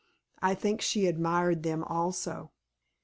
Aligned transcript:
(I 0.41 0.55
think 0.55 0.81
she 0.81 1.05
admired 1.05 1.61
them 1.61 1.83
also.) 1.83 2.53